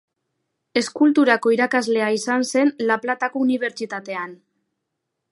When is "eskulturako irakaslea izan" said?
0.79-2.45